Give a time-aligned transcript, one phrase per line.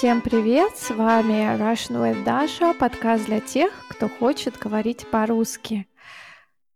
[0.00, 0.78] Всем привет!
[0.78, 5.88] С вами Russian with Dasha, подкаст для тех, кто хочет говорить по-русски.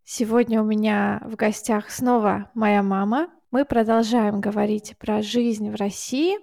[0.04, 3.30] Сегодня у меня в гостях снова моя мама.
[3.50, 6.36] Мы продолжаем говорить про жизнь в России.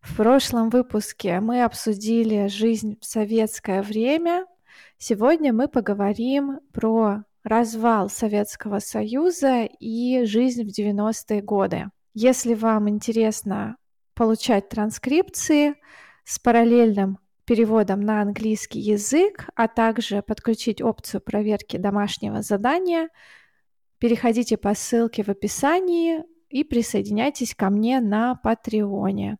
[0.00, 4.44] В прошлом выпуске мы обсудили жизнь в советское время.
[4.98, 11.90] Сегодня мы поговорим про развал Советского Союза и жизнь в 90-е годы.
[12.12, 13.76] Если вам интересно
[14.16, 15.76] получать транскрипции
[16.24, 23.10] с параллельным переводом на английский язык, а также подключить опцию проверки домашнего задания,
[23.98, 29.36] переходите по ссылке в описании и присоединяйтесь ко мне на Патреоне.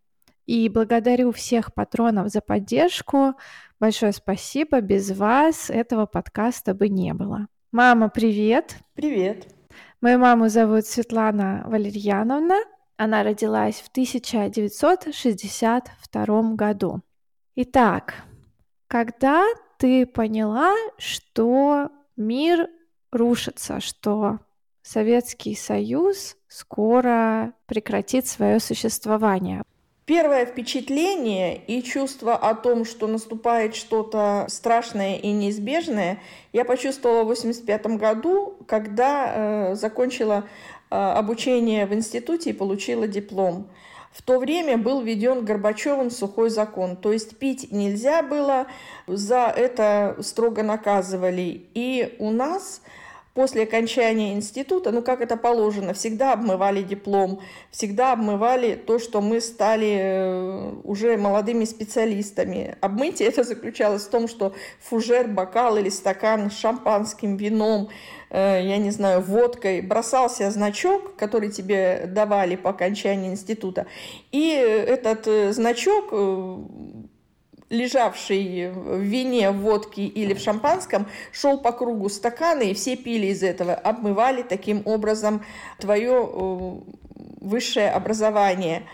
[0.47, 3.34] И благодарю всех патронов за поддержку.
[3.80, 4.83] Большое спасибо.
[4.83, 7.48] Без вас этого подкаста бы не было.
[7.73, 8.77] Мама, привет!
[8.95, 9.48] Привет!
[10.03, 12.56] Мою маму зовут Светлана Валерьяновна.
[12.97, 17.01] Она родилась в 1962 году.
[17.56, 18.23] Итак,
[18.86, 19.45] когда
[19.78, 22.69] ты поняла, что мир
[23.11, 24.39] рушится, что
[24.83, 29.64] Советский Союз скоро прекратит свое существование?
[30.06, 36.20] Первое впечатление и чувство о том, что наступает что-то страшное и неизбежное,
[36.53, 40.45] я почувствовала в 1985 году, когда э, закончила
[40.95, 43.69] обучение в институте и получила диплом.
[44.12, 48.67] В то время был введен Горбачевым сухой закон, то есть пить нельзя было,
[49.09, 51.67] за это строго наказывали.
[51.75, 52.81] И у нас
[53.34, 57.40] после окончания института, ну как это положено, всегда обмывали диплом,
[57.70, 62.77] всегда обмывали то, что мы стали э, уже молодыми специалистами.
[62.80, 67.88] Обмытие это заключалось в том, что фужер, бокал или стакан с шампанским, вином,
[68.30, 73.86] э, я не знаю, водкой, бросался значок, который тебе давали по окончании института,
[74.30, 76.12] и этот э, значок
[77.70, 83.27] лежавший в вине, в водке или в шампанском, шел по кругу стаканы, и все пили
[83.27, 85.45] из этого, обмывали таким образом
[85.79, 86.80] твое э,
[87.41, 88.85] высшее образование.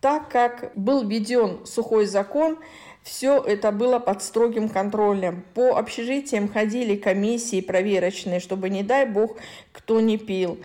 [0.00, 2.58] Так как был введен сухой закон,
[3.02, 5.44] все это было под строгим контролем.
[5.54, 9.36] По общежитиям ходили комиссии проверочные, чтобы, не дай бог,
[9.72, 10.58] кто не пил.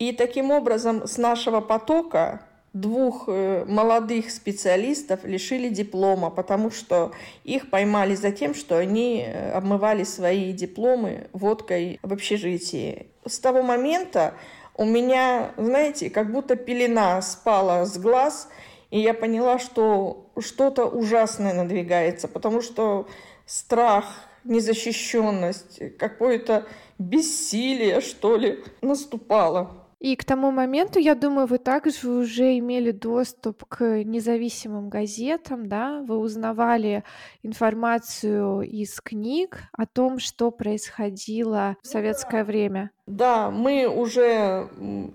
[0.00, 2.42] И таким образом с нашего потока
[2.72, 7.12] двух э, молодых специалистов лишили диплома, потому что
[7.44, 13.08] их поймали за тем, что они э, обмывали свои дипломы водкой в общежитии.
[13.26, 14.34] С того момента
[14.76, 18.48] у меня, знаете, как будто пелена спала с глаз,
[18.90, 23.08] и я поняла, что что-то ужасное надвигается, потому что
[23.46, 24.06] страх,
[24.44, 26.66] незащищенность, какое-то
[26.98, 29.79] бессилие, что ли, наступало.
[30.00, 36.02] И к тому моменту, я думаю, вы также уже имели доступ к независимым газетам, да?
[36.06, 37.04] Вы узнавали
[37.42, 42.90] информацию из книг о том, что происходило в советское время.
[43.06, 44.70] Да, мы уже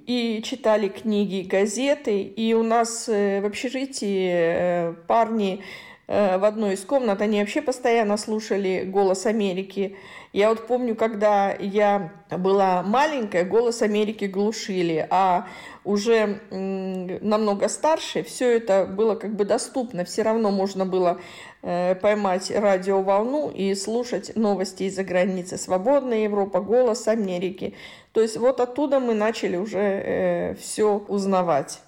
[0.06, 5.64] и читали книги, газеты, и у нас э, в общежитии э, парни
[6.08, 9.98] э, в одной из комнат, они вообще постоянно слушали «Голос Америки»,
[10.36, 15.48] я вот помню, когда я была маленькая, голос Америки глушили, а
[15.86, 20.04] уже намного старше все это было как бы доступно.
[20.04, 21.22] Все равно можно было
[21.62, 25.58] э, поймать радиоволну и слушать новости из-за границы.
[25.58, 27.74] Свободная Европа, голос Америки.
[28.12, 31.80] То есть вот оттуда мы начали уже э, все узнавать.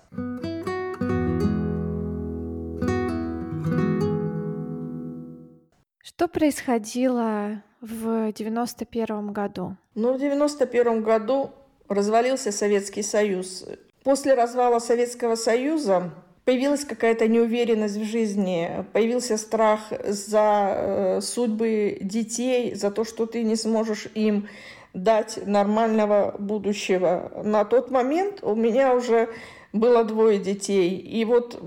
[6.18, 9.76] Что происходило в 91 году?
[9.94, 11.52] Ну, в 91 году
[11.88, 13.66] развалился Советский Союз.
[14.04, 16.10] После развала Советского Союза
[16.44, 23.44] появилась какая-то неуверенность в жизни, появился страх за э, судьбы детей, за то, что ты
[23.44, 24.48] не сможешь им
[24.96, 27.32] дать нормального будущего.
[27.44, 29.30] На тот момент у меня уже
[29.72, 30.98] было двое детей.
[30.98, 31.62] И вот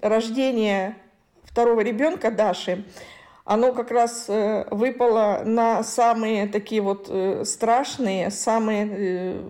[0.00, 0.96] рождение
[1.44, 2.82] второго ребенка Даши
[3.44, 9.42] оно как раз э, выпало на самые такие вот э, страшные, самые, э,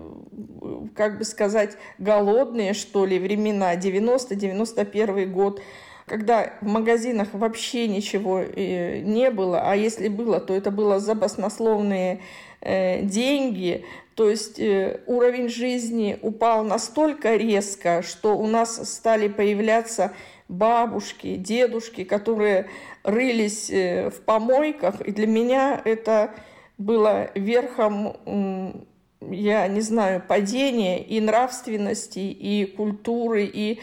[0.94, 5.60] как бы сказать, голодные, что ли, времена, 90-91 год,
[6.06, 12.20] когда в магазинах вообще ничего не было, а если было, то это было за баснословные
[12.60, 13.84] деньги,
[14.16, 20.12] то есть уровень жизни упал настолько резко, что у нас стали появляться
[20.50, 22.69] бабушки, дедушки, которые
[23.05, 26.35] рылись э, в помойках, и для меня это
[26.76, 28.87] было верхом,
[29.20, 33.81] я не знаю, падения и нравственности, и культуры, и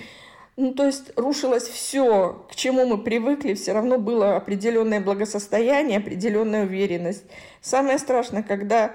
[0.58, 6.66] Ну, то есть рушилось все, к чему мы привыкли, все равно было определенное благосостояние, определенная
[6.66, 7.26] уверенность.
[7.62, 8.94] Самое страшное, когда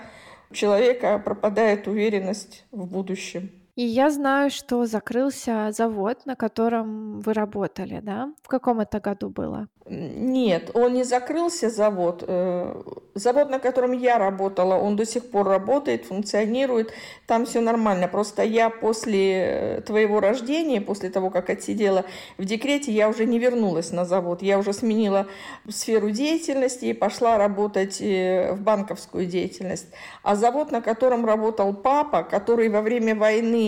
[0.51, 3.62] у человека пропадает уверенность в будущем.
[3.75, 8.35] И я знаю, что закрылся завод, на котором вы работали, да?
[8.43, 9.69] В каком это году было?
[9.87, 12.23] Нет, он не закрылся, завод.
[12.27, 12.83] Э,
[13.15, 16.93] завод, на котором я работала, он до сих пор работает, функционирует.
[17.27, 18.09] Там все нормально.
[18.09, 22.05] Просто я после э, твоего рождения, после того, как отсидела
[22.39, 24.43] в декрете, я уже не вернулась на завод.
[24.43, 25.27] Я уже сменила
[25.69, 29.87] сферу деятельности и пошла работать э, в банковскую деятельность.
[30.23, 33.62] А завод, на котором работал папа, который во время войны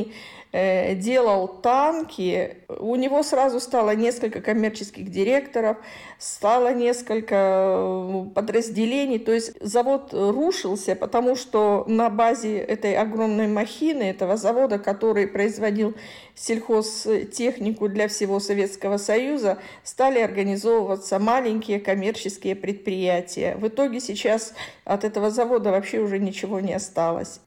[0.57, 5.79] Э, делал танки, у него сразу стало несколько коммерческих директоров,
[6.17, 14.05] стало несколько э, подразделений, то есть завод рушился, потому что на базе этой огромной махины,
[14.05, 15.95] этого завода, который производил
[16.37, 23.57] сельхозтехнику для всего Советского Союза, стали организовываться маленькие коммерческие предприятия.
[23.57, 24.55] В итоге сейчас
[24.85, 27.41] от этого завода вообще уже ничего не осталось.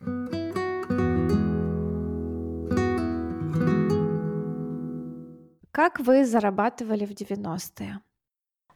[5.77, 7.99] Как вы зарабатывали в 90-е?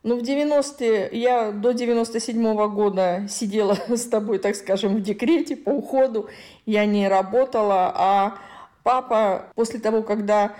[0.03, 5.71] Ну, в 90-е, я до 97-го года сидела с тобой, так скажем, в декрете по
[5.71, 6.29] уходу.
[6.67, 8.37] Я не работала, а
[8.83, 10.53] папа после того, когда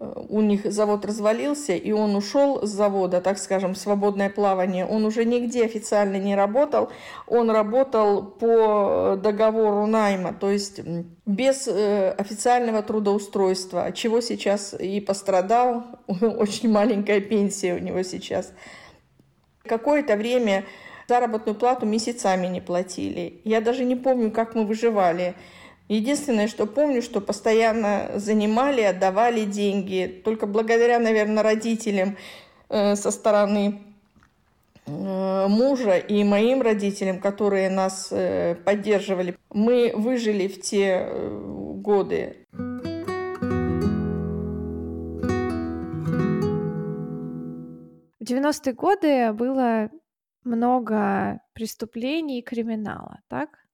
[0.00, 4.86] у них завод развалился, и он ушел с завода, так скажем, свободное плавание.
[4.86, 6.90] Он уже нигде официально не работал,
[7.26, 10.80] он работал по договору найма, то есть
[11.26, 18.52] без э, официального трудоустройства, от чего сейчас и пострадал, очень маленькая пенсия у него сейчас.
[19.64, 20.64] Какое-то время
[21.08, 23.40] заработную плату месяцами не платили.
[23.44, 25.34] Я даже не помню, как мы выживали.
[25.88, 30.20] Единственное, что помню, что постоянно занимали, отдавали деньги.
[30.22, 32.18] Только благодаря, наверное, родителям
[32.68, 33.80] э, со стороны
[34.84, 42.36] э, мужа и моим родителям, которые нас э, поддерживали, мы выжили в те э, годы.
[48.20, 49.88] В 90-е годы было
[50.44, 53.67] много преступлений и криминала, так?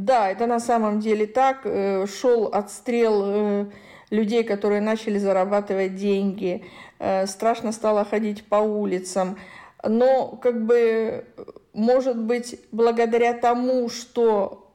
[0.00, 1.60] Да, это на самом деле так.
[1.64, 3.66] Э, шел отстрел э,
[4.08, 6.64] людей, которые начали зарабатывать деньги.
[6.98, 9.36] Э, страшно стало ходить по улицам.
[9.84, 11.26] Но, как бы,
[11.74, 14.72] может быть, благодаря тому, что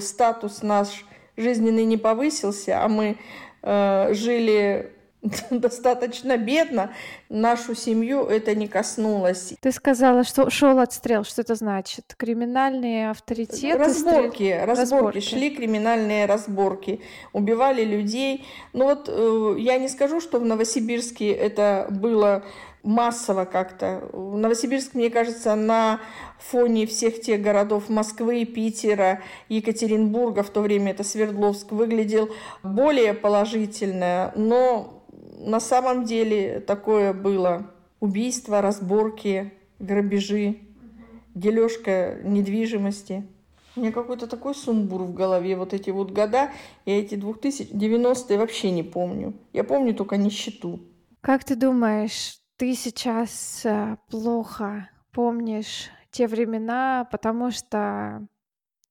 [0.00, 1.04] статус наш
[1.36, 3.16] жизненный не повысился, а мы
[3.62, 4.92] жили
[5.50, 6.90] достаточно бедно,
[7.28, 9.54] нашу семью это не коснулось.
[9.60, 11.24] Ты сказала, что шел отстрел.
[11.24, 12.14] Что это значит?
[12.16, 13.78] Криминальные авторитеты?
[13.78, 15.20] Разборки, разборки, разборки.
[15.20, 17.00] Шли криминальные разборки.
[17.32, 18.44] Убивали людей.
[18.72, 22.44] Ну вот э, я не скажу, что в Новосибирске это было
[22.82, 24.08] массово как-то.
[24.12, 26.00] Новосибирск, мне кажется, на
[26.38, 32.28] фоне всех тех городов Москвы, Питера, Екатеринбурга, в то время это Свердловск, выглядел
[32.62, 34.93] более положительно, но
[35.44, 37.70] на самом деле такое было.
[38.00, 40.58] Убийства, разборки, грабежи,
[41.34, 43.26] дележка недвижимости.
[43.76, 45.56] У меня какой-то такой сумбур в голове.
[45.56, 46.50] Вот эти вот года,
[46.86, 49.34] я эти 2090-е вообще не помню.
[49.52, 50.80] Я помню только нищету.
[51.20, 58.26] Как ты думаешь, ты сейчас э, плохо помнишь те времена, потому что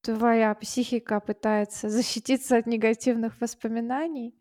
[0.01, 4.35] твоя психика пытается защититься от негативных воспоминаний?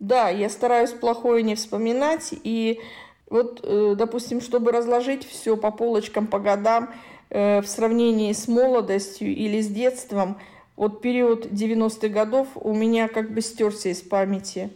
[0.00, 2.34] Да, я стараюсь плохое не вспоминать.
[2.42, 2.80] И
[3.28, 6.90] вот, э, допустим, чтобы разложить все по полочкам, по годам,
[7.30, 10.38] э, в сравнении с молодостью или с детством,
[10.76, 14.70] вот период 90-х годов у меня как бы стерся из памяти.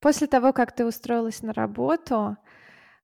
[0.00, 2.36] После того, как ты устроилась на работу,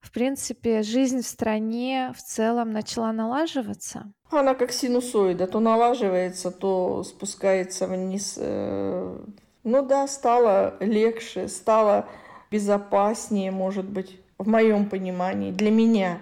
[0.00, 4.12] в принципе, жизнь в стране в целом начала налаживаться?
[4.30, 8.35] Она как синусоида, то налаживается, то спускается вниз.
[8.38, 9.19] Э,
[9.62, 12.07] ну да, стало легче, стало
[12.50, 16.19] безопаснее, может быть, в моем понимании, для меня.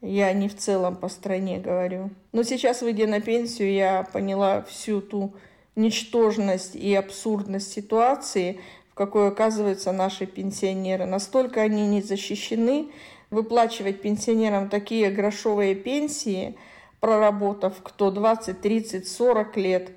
[0.00, 2.10] Я не в целом по стране говорю.
[2.32, 5.34] Но сейчас, выйдя на пенсию, я поняла всю ту
[5.76, 8.60] ничтожность и абсурдность ситуации,
[8.98, 11.06] какой оказываются наши пенсионеры.
[11.06, 12.90] Настолько они не защищены.
[13.30, 16.56] Выплачивать пенсионерам такие грошовые пенсии–
[17.00, 19.90] проработав кто 20, 30, 40 лет.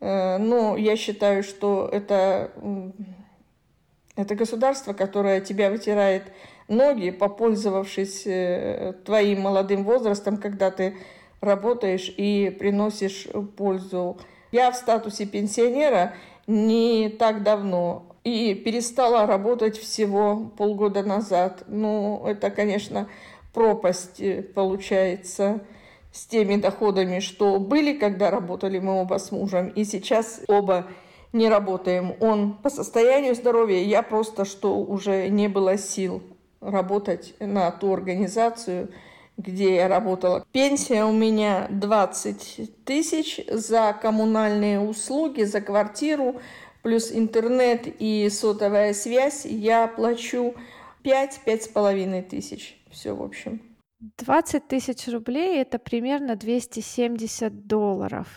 [0.00, 2.50] Э, но я считаю, что это,
[4.16, 6.24] это государство, которое тебя вытирает
[6.68, 10.96] ноги, попользовавшись э, твоим молодым возрастом, когда ты
[11.40, 14.18] работаешь и приносишь пользу
[14.52, 16.14] Я в статусе пенсионера
[16.46, 21.62] не так давно и перестала работать всего полгода назад.
[21.68, 23.08] Ну, это, конечно,
[23.54, 25.60] пропасть э, получается
[26.10, 30.86] с теми доходами, что были, когда работали мы оба с мужем, и сейчас оба
[31.32, 32.14] не работаем.
[32.18, 36.20] Он по состоянию здоровья, я просто, что уже не было сил
[36.60, 38.88] работать на ту организацию,
[39.36, 40.44] где я работала.
[40.50, 46.40] Пенсия у меня 20 тысяч за коммунальные услуги, за квартиру,
[46.86, 49.44] плюс интернет и сотовая связь.
[49.44, 50.54] Я плачу
[51.02, 52.80] 5-5,5 тысяч.
[52.92, 53.60] Все, в общем.
[54.18, 58.28] 20 тысяч рублей– это примерно 270 долларов.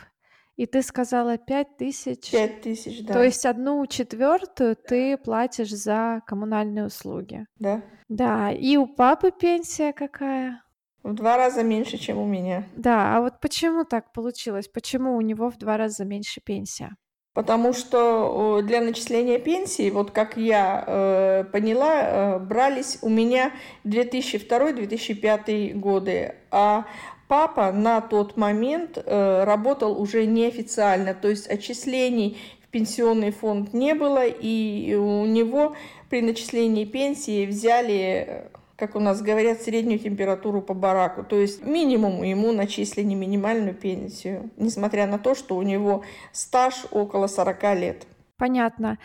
[0.55, 2.31] И ты сказала 5 тысяч.
[2.31, 3.13] 5 тысяч, да.
[3.13, 7.45] То есть одну четвертую ты платишь за коммунальные услуги.
[7.59, 7.83] Да.
[8.07, 8.51] Да.
[8.51, 10.63] И у папы пенсия какая?
[11.03, 12.67] В два раза меньше, чем у меня.
[12.75, 14.67] Да, а вот почему так получилось?
[14.67, 16.95] Почему у него в два раза меньше пенсия?
[17.39, 23.53] Потому что для начисления пенсии, вот как я э, поняла, э, брались у меня
[23.85, 26.85] 2002-2005 годы, а
[27.29, 33.93] папа на тот момент э, работал уже неофициально, то есть отчислений в пенсионный фонд не
[33.93, 35.77] было, и у него
[36.09, 41.23] при начислении пенсии взяли как у нас говорят, среднюю температуру по бараку.
[41.23, 47.27] То есть минимум ему начислили минимальную пенсию, несмотря на то, что у него стаж около
[47.27, 48.07] 40 лет.
[48.37, 48.97] Понятно.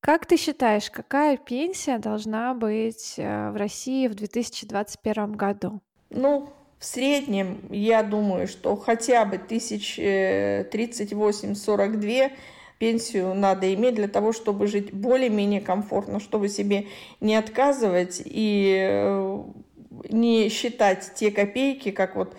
[0.00, 5.80] Как ты считаешь, какая пенсия должна быть э, в России в 2021 году?
[6.10, 12.32] Ну, в среднем, я думаю, что хотя бы 1038-42
[12.78, 16.86] пенсию надо иметь для того, чтобы жить более-менее комфортно, чтобы себе
[17.20, 19.42] не отказывать и э,
[20.10, 22.34] не считать те копейки, как вот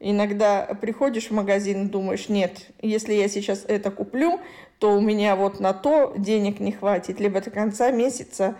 [0.00, 4.40] иногда приходишь в магазин и думаешь, нет, если я сейчас это куплю,
[4.78, 8.56] то у меня вот на то денег не хватит, либо до конца месяца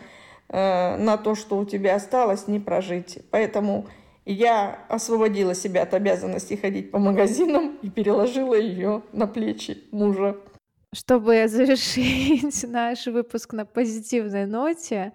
[0.49, 3.19] э, на то, что у тебя осталось, не прожить.
[3.31, 3.87] Поэтому
[4.25, 10.37] я освободила себя от обязанности ходить по магазинам и переложила ее на плечи мужа.
[10.95, 15.13] Чтобы завершить наш выпуск на позитивной ноте,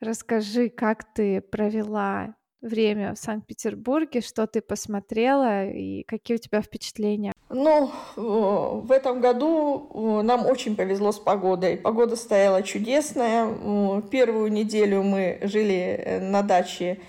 [0.00, 7.32] расскажи, как ты провела время в Санкт-Петербурге, что ты посмотрела и какие у тебя впечатления?
[7.50, 11.76] Ну, в этом году нам очень повезло с погодой.
[11.76, 14.00] Погода стояла чудесная.
[14.10, 17.00] Первую неделю мы жили э, на даче.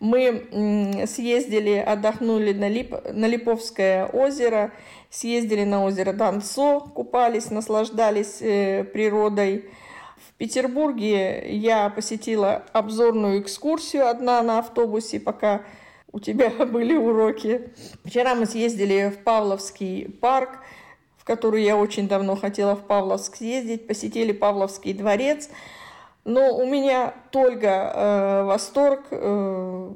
[0.00, 2.94] Мы съездили, отдохнули на, Лип...
[3.12, 4.72] на Липовское озеро–
[5.14, 9.70] съездили на озеро Донцо, купались, наслаждались э, природой.
[10.16, 15.62] В Петербурге я посетила обзорную экскурсию одна на автобусе, пока
[16.10, 17.70] у тебя были уроки.
[18.04, 20.58] Вчера мы съездили в Павловский парк,
[21.16, 25.48] в который я очень давно хотела в Павловск съездить, посетили Павловский дворец.
[26.24, 29.90] Но у меня только э, восторг, э,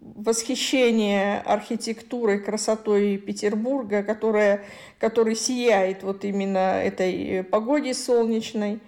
[0.00, 4.64] восхищение архитектурой, красотой Петербурга, которая,
[4.98, 8.80] который сияет вот именно этой погоде солнечной.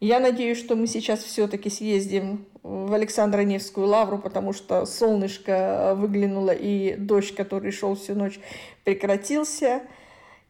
[0.00, 6.96] Я надеюсь, что мы сейчас все-таки съездим в Александро-Невскую лавру, потому что солнышко выглянуло и
[6.96, 8.38] дождь, который шел всю ночь,
[8.84, 9.82] прекратился.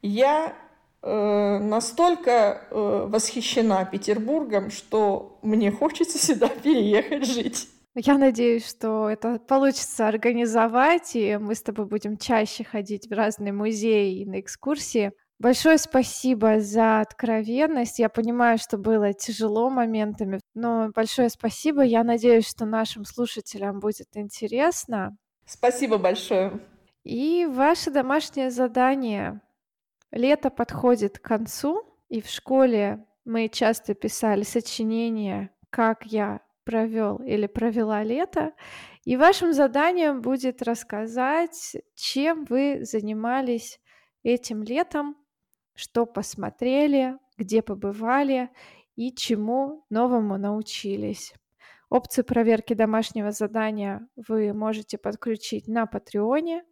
[0.03, 0.68] Я э,
[1.02, 2.31] настолько
[2.71, 7.69] э, восхищена Петербургом, что мне хочется сюда переехать жить.
[7.95, 13.52] Я надеюсь, что это получится организовать, и мы с тобой будем чаще ходить в разные
[13.52, 15.12] музеи и на экскурсии.
[15.40, 17.99] Большое спасибо за откровенность.
[17.99, 21.83] Я понимаю, что было тяжело моментами, но большое спасибо.
[21.83, 25.17] Я надеюсь, что нашим слушателям будет интересно.
[25.47, 26.61] Спасибо большое.
[27.05, 29.40] И ваше домашнее задание.
[30.11, 37.47] Лето подходит к концу, и в школе мы часто писали сочинения «Как я провел или
[37.47, 38.53] провела лето.
[39.05, 43.81] И вашим заданием будет рассказать, чем вы занимались
[44.23, 45.17] этим летом,
[45.75, 48.50] что посмотрели, где побывали
[48.97, 51.33] и чему новому научились.
[51.88, 56.65] Опцию проверки домашнего задания вы можете подключить на Патреоне.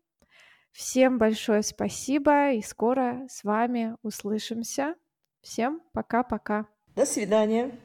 [0.76, 4.94] Всем большое спасибо и скоро с вами услышимся.
[5.40, 6.66] Всем пока-пока.
[6.94, 7.80] До свидания.